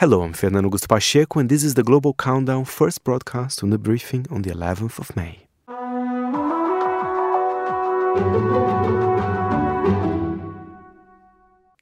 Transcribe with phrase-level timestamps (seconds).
[0.00, 3.78] Hello, I'm Fernando Augusto Pacheco, and this is the Global Countdown first broadcast on the
[3.78, 5.48] briefing on the 11th of May.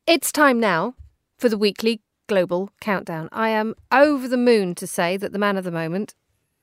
[0.07, 0.95] It's time now
[1.39, 3.29] for the weekly Global Countdown.
[3.33, 6.15] I am over the moon to say that the man of the moment,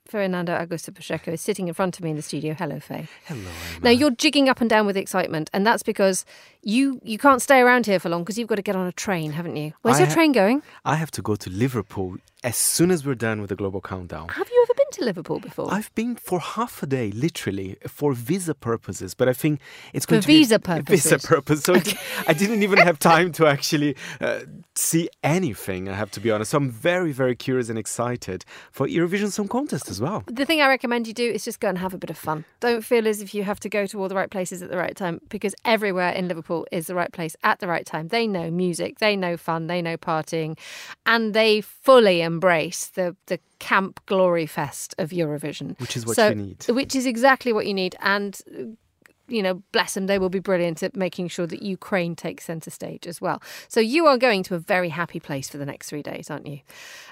[0.06, 2.54] Fernando Augusto Pacheco, is sitting in front of me in the studio.
[2.54, 3.08] Hello, Faye.
[3.24, 3.84] Hello, Emma.
[3.84, 6.24] Now you're jigging up and down with excitement, and that's because
[6.62, 8.92] you you can't stay around here for long because you've got to get on a
[8.92, 9.72] train, haven't you?
[9.82, 10.62] Where's I your ha- train going?
[10.84, 14.28] I have to go to Liverpool as soon as we're done with the Global Countdown.
[14.28, 14.48] Have
[15.04, 15.72] Liverpool before?
[15.72, 19.14] I've been for half a day, literally, for visa purposes.
[19.14, 19.60] But I think
[19.92, 21.64] it's For going to be visa Visa purposes.
[21.64, 21.94] So it-
[22.26, 24.40] I didn't even have time to actually uh,
[24.74, 25.88] see anything.
[25.88, 26.50] I have to be honest.
[26.52, 30.22] So I'm very, very curious and excited for Eurovision Song Contest as well.
[30.26, 32.44] the thing I recommend you do is just go and have a bit of fun.
[32.60, 34.76] Don't feel as if you have to go to all the right places at the
[34.76, 38.08] right time because everywhere in Liverpool is the right place at the right time.
[38.08, 40.58] They know music, they know fun, they know partying,
[41.06, 45.78] and they fully embrace the the camp glory fest of Eurovision.
[45.80, 46.64] Which is what So- you need.
[46.68, 48.40] Which is exactly what you need and
[49.28, 52.70] you know, bless them, they will be brilliant at making sure that Ukraine takes centre
[52.70, 53.42] stage as well.
[53.68, 56.46] So you are going to a very happy place for the next three days, aren't
[56.46, 56.60] you?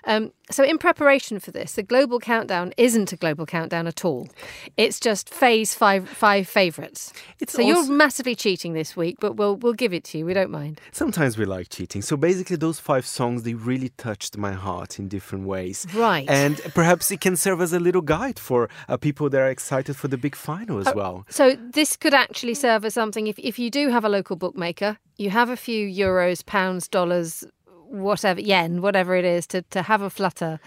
[0.05, 4.29] Um, so in preparation for this, the global countdown isn't a global countdown at all.
[4.77, 7.13] It's just Faye's five five favourites.
[7.39, 10.27] It's so also- you're massively cheating this week, but we'll we'll give it to you.
[10.27, 10.81] We don't mind.
[10.91, 12.03] Sometimes we like cheating.
[12.03, 15.87] So basically, those five songs they really touched my heart in different ways.
[15.95, 16.29] Right.
[16.29, 19.97] And perhaps it can serve as a little guide for uh, people that are excited
[19.97, 21.25] for the big final as well.
[21.29, 24.99] So this could actually serve as something if, if you do have a local bookmaker,
[25.19, 27.45] you have a few euros, pounds, dollars,
[27.87, 30.59] whatever, yen, whatever it is, to, to have a flutter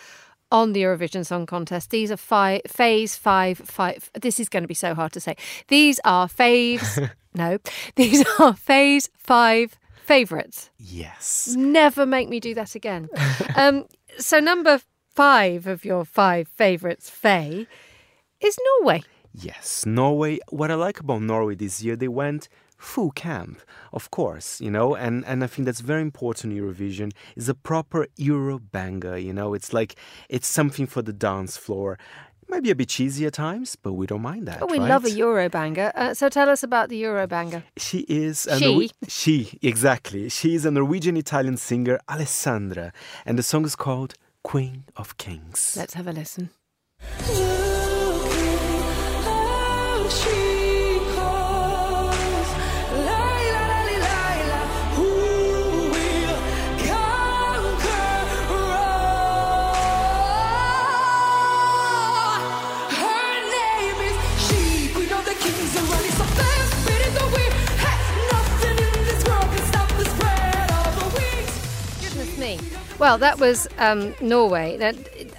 [0.49, 1.89] on the Eurovision Song Contest.
[1.89, 4.09] These are five, Faye's five, five.
[4.13, 5.35] This is going to be so hard to say.
[5.67, 7.11] These are faves.
[7.33, 7.57] no,
[7.97, 10.69] these are Faye's five favourites.
[10.77, 11.53] Yes.
[11.57, 13.09] Never make me do that again.
[13.57, 13.83] um,
[14.17, 14.79] so number
[15.13, 17.67] five of your five favourites, Faye,
[18.39, 19.03] is Norway.
[19.37, 20.39] Yes, Norway.
[20.49, 23.61] What I like about Norway this year, they went full camp,
[23.93, 28.07] of course, you know, and, and I think that's very important Eurovision is a proper
[28.17, 29.95] Euro banger, you know, it's like
[30.29, 31.97] it's something for the dance floor.
[32.43, 34.61] It Might be a bit cheesy at times, but we don't mind that.
[34.61, 34.89] Oh, we right?
[34.89, 35.91] love a Euro banger.
[35.95, 37.63] Uh, so tell us about the Euro banger.
[37.77, 38.65] She is a She?
[38.65, 40.29] Norwe- she exactly.
[40.29, 42.93] She is a Norwegian Italian singer, Alessandra,
[43.25, 45.75] and the song is called Queen of Kings.
[45.75, 46.51] Let's have a listen.
[73.05, 74.77] Well, that was um, Norway.
[74.77, 74.95] That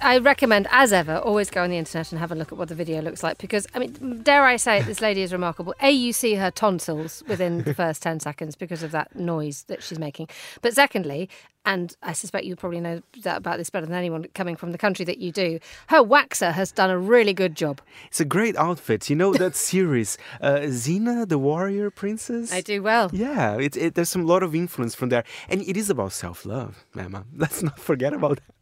[0.07, 2.69] I recommend, as ever, always go on the internet and have a look at what
[2.69, 5.75] the video looks like because, I mean, dare I say it, this lady is remarkable.
[5.81, 9.83] A, you see her tonsils within the first 10 seconds because of that noise that
[9.83, 10.29] she's making.
[10.61, 11.27] But secondly,
[11.65, 14.77] and I suspect you probably know that about this better than anyone coming from the
[14.77, 17.81] country that you do, her waxer has done a really good job.
[18.07, 19.09] It's a great outfit.
[19.09, 22.53] You know that series, uh, Xena, the warrior princess?
[22.53, 23.09] I do well.
[23.11, 25.25] Yeah, it, it, there's some lot of influence from there.
[25.49, 27.25] And it is about self love, Emma.
[27.35, 28.56] Let's not forget about that.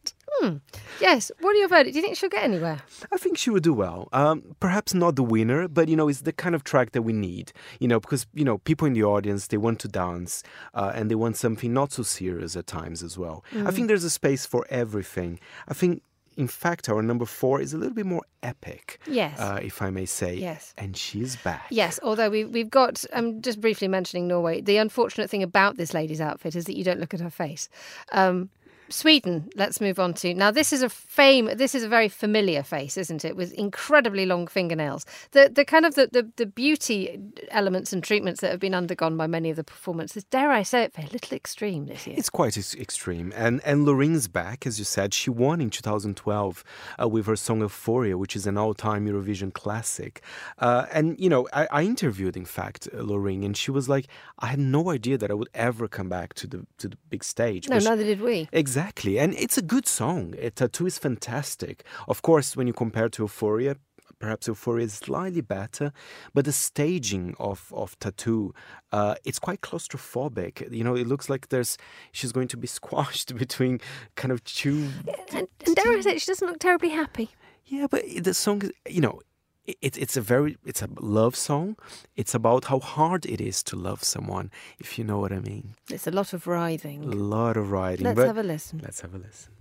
[1.01, 1.31] Yes.
[1.39, 1.93] What are your verdict?
[1.93, 2.79] Do you think she'll get anywhere?
[3.11, 4.07] I think she would do well.
[4.13, 7.13] Um, perhaps not the winner, but you know, it's the kind of track that we
[7.13, 7.51] need.
[7.79, 11.09] You know, because you know, people in the audience they want to dance uh, and
[11.11, 13.43] they want something not so serious at times as well.
[13.65, 15.39] I think there's a space for everything.
[15.67, 16.01] I think.
[16.37, 19.39] In fact, our number four is a little bit more epic, Yes.
[19.39, 20.35] uh, if I may say.
[20.35, 20.73] Yes.
[20.77, 21.67] And she's back.
[21.69, 24.59] Yes, although we, we've got, I'm just briefly mentioning Norway.
[24.59, 27.69] The unfortunate thing about this lady's outfit is that you don't look at her face.
[28.11, 28.49] Um,
[28.89, 30.33] Sweden, let's move on to.
[30.33, 33.35] Now, this is a fame, this is a very familiar face, isn't it?
[33.35, 35.05] With incredibly long fingernails.
[35.31, 37.19] The the kind of the, the, the beauty
[37.49, 40.83] elements and treatments that have been undergone by many of the performances, dare I say
[40.83, 42.15] it, they're a little extreme this year.
[42.17, 43.33] It's quite extreme.
[43.35, 45.13] And and Loreen's back, as you said.
[45.13, 46.63] She won in 2012
[47.01, 50.21] uh, with her song Euphoria, which is an all-time Eurovision classic.
[50.59, 54.07] Uh, and, you know, I, I interviewed, in fact, Loreen, and she was like,
[54.39, 57.23] I had no idea that I would ever come back to the to the big
[57.23, 57.67] stage.
[57.69, 58.47] no, she- neither did we.
[58.51, 58.74] Exactly.
[58.77, 60.33] And it's a good song.
[60.37, 61.83] It, Tattoo is fantastic.
[62.07, 63.75] Of course, when you compare to Euphoria,
[64.19, 65.91] perhaps Euphoria is slightly better,
[66.33, 68.53] but the staging of, of Tattoo,
[68.91, 70.71] uh, it's quite claustrophobic.
[70.71, 71.77] You know, it looks like there's
[72.11, 73.79] she's going to be squashed between
[74.15, 74.89] kind of two.
[75.33, 77.29] And, and dare I say, she doesn't look terribly happy.
[77.65, 79.21] Yeah, but the song, is- you know,
[79.67, 81.75] it, it's a very it's a love song.
[82.15, 85.75] It's about how hard it is to love someone, if you know what I mean.
[85.89, 87.03] It's a lot of writhing.
[87.03, 88.05] A lot of writing.
[88.05, 88.79] Let's have a listen.
[88.83, 89.51] let's have a listen.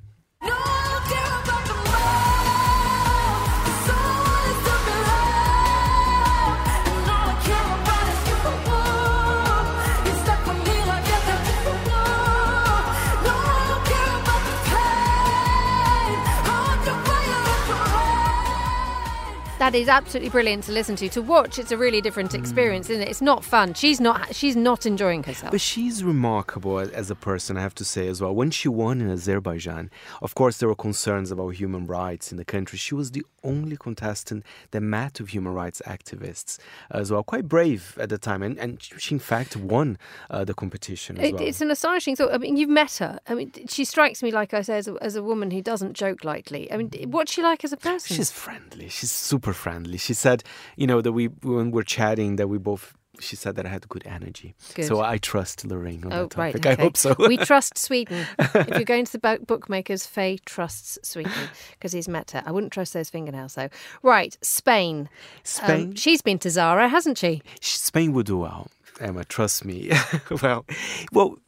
[19.64, 21.08] That is absolutely brilliant to listen to.
[21.08, 22.38] To watch, it's a really different Mm.
[22.38, 23.08] experience, isn't it?
[23.08, 23.72] It's not fun.
[23.72, 24.34] She's not.
[24.34, 25.52] She's not enjoying herself.
[25.52, 28.34] But she's remarkable as a person, I have to say as well.
[28.34, 29.88] When she won in Azerbaijan,
[30.20, 32.76] of course, there were concerns about human rights in the country.
[32.78, 36.58] She was the only contestant that met with human rights activists
[36.90, 37.22] as well.
[37.22, 39.96] Quite brave at the time, and, and she, in fact, won
[40.28, 41.42] uh, the competition as It, well.
[41.42, 42.34] It's an astonishing thought.
[42.34, 43.18] I mean, you've met her.
[43.26, 45.94] I mean, she strikes me, like I say, as a, as a woman who doesn't
[45.94, 46.70] joke lightly.
[46.70, 48.14] I mean, what's she like as a person?
[48.14, 48.90] She's friendly.
[48.90, 49.96] She's super friendly.
[49.98, 50.42] She said,
[50.76, 52.94] you know, that we when we're chatting that we both.
[53.20, 54.56] She said that I had good energy.
[54.74, 54.86] Good.
[54.86, 56.56] So I trust Lorraine on Oh, that right.
[56.56, 56.70] Okay.
[56.72, 57.14] I hope so.
[57.28, 58.26] we trust Sweden.
[58.40, 61.30] if you're going to the bookmakers, Faye trusts Sweden
[61.70, 62.42] because he's met her.
[62.44, 63.68] I wouldn't trust those fingernails, though.
[64.02, 64.98] Right, Spain.
[65.02, 65.08] Um,
[65.44, 65.94] Spain.
[65.94, 67.40] she's been to Zara, hasn't she?
[67.60, 68.66] Spain would do well,
[68.98, 69.22] Emma.
[69.24, 69.92] Trust me.
[70.42, 70.66] well,
[71.12, 71.38] well,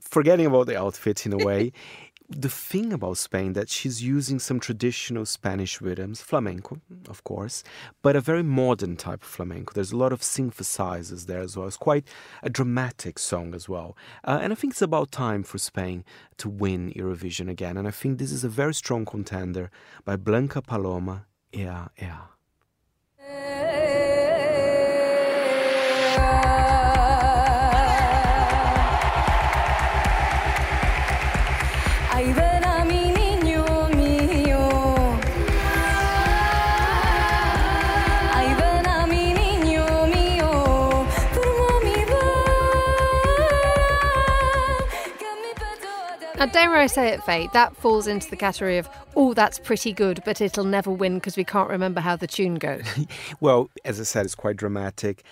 [0.00, 1.72] forgetting about the outfit in a way,
[2.28, 7.64] the thing about Spain that she's using some traditional Spanish rhythms, flamenco, of course,
[8.02, 9.72] but a very modern type of flamenco.
[9.72, 11.66] There's a lot of synthesizers there as well.
[11.66, 12.06] It's quite
[12.42, 16.04] a dramatic song as well, uh, and I think it's about time for Spain
[16.36, 17.76] to win Eurovision again.
[17.76, 19.70] And I think this is a very strong contender
[20.04, 21.26] by Blanca Paloma.
[21.52, 22.20] Yeah, yeah.
[46.38, 49.92] Now, dare I say it, Faye, that falls into the category of, oh, that's pretty
[49.92, 52.84] good, but it'll never win because we can't remember how the tune goes.
[53.40, 55.24] Well, as I said, it's quite dramatic.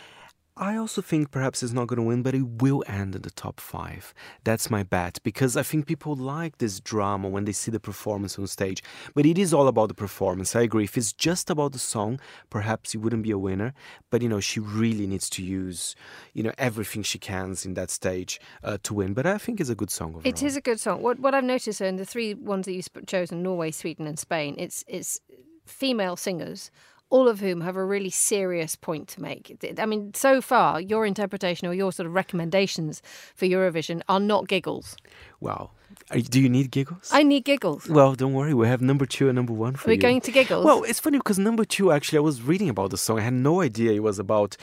[0.57, 3.31] I also think perhaps it's not going to win, but it will end in the
[3.31, 4.15] top five.
[4.45, 8.39] That's my bet because I think people like this drama when they see the performance
[8.39, 8.83] on stage.
[9.15, 10.57] But it is all about the performance.
[10.57, 10.85] I agree.
[10.85, 13.75] If it's just about the song, perhaps it wouldn't be a winner.
[14.11, 15.95] But you know, she really needs to use
[16.33, 19.15] you know everything she can in that stage uh, to win.
[19.15, 20.27] But I think it's a good song overall.
[20.27, 21.03] It is a good song.
[21.03, 24.55] What what I've noticed in the three ones that you've chosen, Norway, Sweden, and Spain,
[24.59, 25.21] it's it's
[25.67, 26.71] female singers,
[27.11, 29.57] all of whom have a really serious point to make.
[29.79, 33.01] I mean, so far, your interpretation or your sort of recommendations
[33.35, 34.97] for Eurovision are not giggles.
[35.41, 35.71] Wow.
[36.11, 37.09] Are, do you need giggles?
[37.13, 37.89] I need giggles.
[37.89, 38.55] well, don't worry.
[38.55, 40.01] We have number two and number one for We're you.
[40.01, 40.65] going to giggles.
[40.65, 43.19] Well, it's funny because number two, actually, I was reading about the song.
[43.21, 44.57] I had no idea it was about.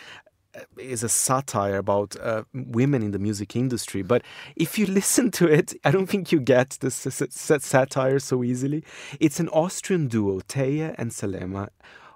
[0.56, 4.22] Uh, is a satire about uh, women in the music industry, but
[4.56, 8.20] if you listen to it, I don't think you get the s- s- s- satire
[8.20, 8.84] so easily.
[9.20, 11.70] It's an Austrian duo, Teya and Salena.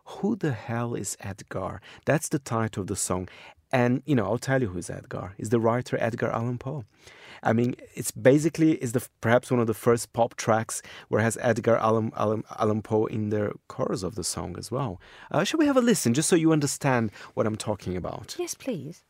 [0.07, 1.81] Who the hell is Edgar?
[2.06, 3.27] That's the title of the song.
[3.71, 5.33] And, you know, I'll tell you who's Edgar.
[5.38, 6.86] Is the writer Edgar Allan Poe.
[7.44, 11.38] I mean, it's basically is the perhaps one of the first pop tracks where has
[11.42, 15.00] Edgar Allan, Allan, Allan Poe in the chorus of the song as well.
[15.30, 18.36] Uh, should we have a listen just so you understand what I'm talking about?
[18.39, 19.04] yes, please.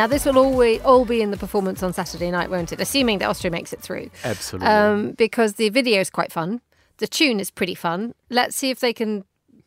[0.00, 2.80] Now, this will always all be in the performance on Saturday night, won't it?
[2.80, 4.08] Assuming that Austria makes it through.
[4.24, 4.66] Absolutely.
[4.66, 6.62] Um, because the video is quite fun.
[6.96, 8.14] The tune is pretty fun.
[8.30, 9.26] Let's see if they can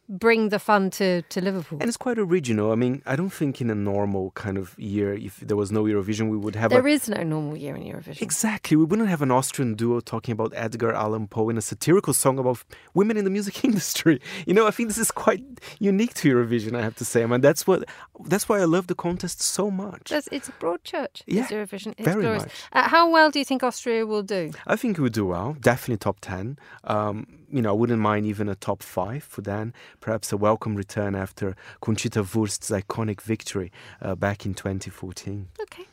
[0.10, 1.78] bring the fun to, to Liverpool.
[1.80, 2.72] and it's quite original.
[2.72, 5.84] I mean, I don't think in a normal kind of year, if there was no
[5.84, 8.22] Eurovision, we would have a There is no normal year in Eurovision.
[8.22, 8.76] Exactly.
[8.78, 12.38] We wouldn't have an Austrian duo talking about Edgar Allan Poe in a satirical song
[12.38, 14.22] about women in the music industry.
[14.46, 15.44] You know, I think this is quite
[15.80, 17.24] unique to Eurovision, I have to say.
[17.24, 17.86] I mean, that's what
[18.26, 20.10] that's why I love the contest so much.
[20.10, 21.24] That's, it's a broad church.
[21.28, 21.94] Yeah, it's Eurovision.
[21.98, 22.44] It's very glorious.
[22.44, 22.54] much.
[22.74, 24.52] Uh, how well do you think Austria will do?
[24.68, 25.56] I think it would do well.
[25.60, 26.58] Definitely top 10.
[26.84, 29.74] Um, you know, I wouldn't mind even a top five for Dan.
[30.02, 35.50] Perhaps a welcome return after Conchita Wurst's iconic victory uh, back in 2014.
[35.62, 35.86] Okay.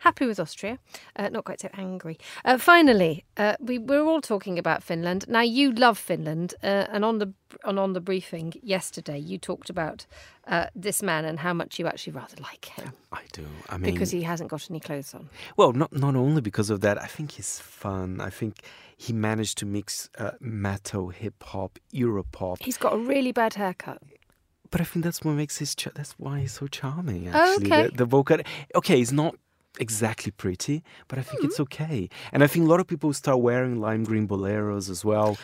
[0.00, 0.78] Happy with Austria,
[1.16, 2.18] uh, not quite so angry.
[2.44, 5.24] Uh, finally, uh, we we're all talking about Finland.
[5.28, 7.32] Now you love Finland, uh, and on the
[7.64, 10.06] on on the briefing yesterday, you talked about
[10.46, 13.46] uh, this man and how much you actually rather like him I do.
[13.68, 15.28] I mean, because he hasn't got any clothes on.
[15.56, 16.96] Well, not not only because of that.
[17.02, 18.20] I think he's fun.
[18.20, 18.54] I think
[18.96, 22.62] he managed to mix uh, metal, hip hop, Europop.
[22.62, 24.00] He's got a really bad haircut.
[24.70, 25.74] but I think that's what makes his.
[25.74, 27.28] Ch- that's why he's so charming.
[27.28, 27.82] Actually, okay.
[27.88, 28.38] the, the vocal.
[28.74, 29.34] Okay, he's not
[29.78, 32.08] exactly pretty, but I think it's okay.
[32.32, 35.38] And I think a lot of people start wearing lime green boleros as well.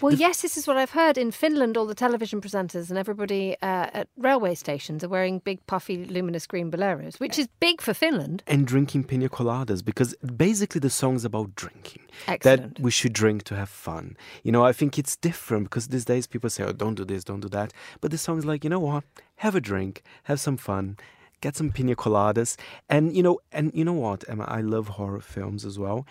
[0.00, 1.16] Well, yes, this is what I've heard.
[1.16, 5.64] In Finland, all the television presenters and everybody uh, at railway stations are wearing big,
[5.66, 8.42] puffy, luminous green boleros, which is big for Finland.
[8.48, 12.02] and drinking pina coladas because basically the song's about drinking.
[12.26, 12.74] Excellent.
[12.74, 14.16] That we should drink to have fun.
[14.42, 17.22] You know, I think it's different because these days people say, oh, don't do this,
[17.22, 17.72] don't do that.
[18.00, 19.04] But the song's like, you know what?
[19.36, 20.96] Have a drink, have some fun,
[21.42, 22.56] get some pina coladas.
[22.88, 24.44] And, you know, and you know what, Emma?
[24.48, 26.06] I love horror films as well.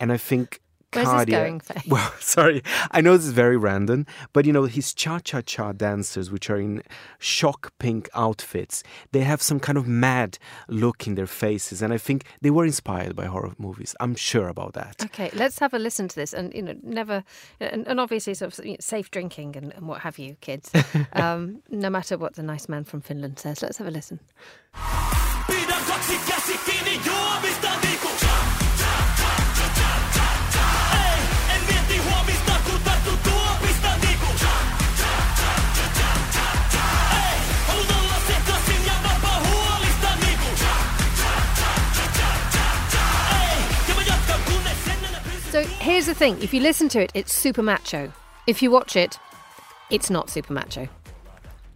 [0.00, 0.62] And I think.
[0.96, 1.82] Where's this Cardia- going, Faye?
[1.88, 5.72] Well, sorry, I know this is very random, but you know, his cha cha cha
[5.72, 6.82] dancers, which are in
[7.18, 10.38] shock pink outfits, they have some kind of mad
[10.68, 11.82] look in their faces.
[11.82, 13.94] And I think they were inspired by horror movies.
[14.00, 15.04] I'm sure about that.
[15.04, 17.24] Okay, let's have a listen to this, and you know, never,
[17.60, 20.70] and, and obviously, sort of you know, safe drinking and, and what have you, kids.
[21.12, 24.20] um, no matter what the nice man from Finland says, let's have a listen.
[46.16, 48.10] Thing: if you listen to it, it's super macho.
[48.46, 49.18] If you watch it,
[49.90, 50.88] it's not super macho.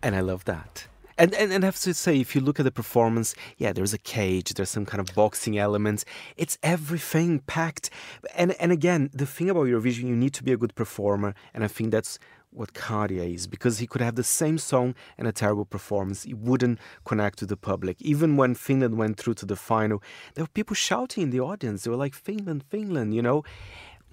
[0.02, 0.86] And I love that.
[1.18, 3.92] And, and, and I have to say, if you look at the performance, yeah, there's
[3.92, 6.06] a cage, there's some kind of boxing elements.
[6.38, 7.90] It's everything packed.
[8.34, 11.62] And and again, the thing about Eurovision, you need to be a good performer, and
[11.62, 12.18] I think that's
[12.52, 16.22] what Käärijä is, because he could have the same song and a terrible performance.
[16.22, 18.00] He wouldn't connect to the public.
[18.00, 20.02] Even when Finland went through to the final,
[20.34, 21.82] there were people shouting in the audience.
[21.82, 23.44] They were like, Finland, Finland, you know.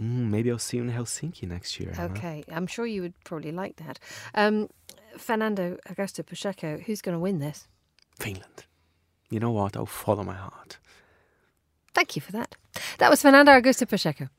[0.02, 1.94] Mm, maybe I'll see you in Helsinki next year.
[2.00, 4.00] Okay, I'm sure you would probably like that.
[4.36, 4.70] Um,
[5.18, 7.68] Fernando Augusto Pacheco, who's going to win this?
[8.20, 8.66] Finland.
[9.30, 9.76] You know what?
[9.76, 10.78] I'll follow my heart.
[11.94, 12.56] Thank you for that.
[13.00, 14.30] That was Fernando Augusto Pacheco.